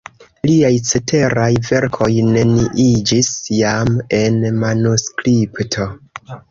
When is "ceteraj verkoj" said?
0.91-2.09